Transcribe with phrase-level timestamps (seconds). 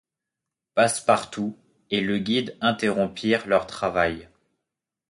[0.73, 1.55] Passepartout
[1.91, 4.29] et le guide interrompirent leur travail.